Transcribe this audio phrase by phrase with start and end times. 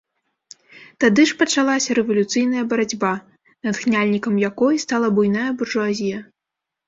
[1.03, 3.13] Тады ж пачалася рэвалюцыйная барацьба,
[3.67, 6.19] натхняльнікам якой стала буйная буржуазія.